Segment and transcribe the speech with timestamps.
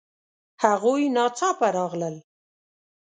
[0.63, 2.15] هغوی ناڅاپه راغلل